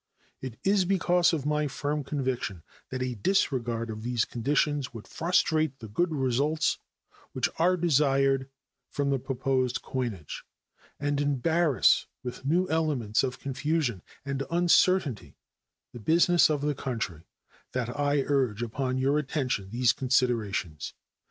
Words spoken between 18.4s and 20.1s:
upon your attention these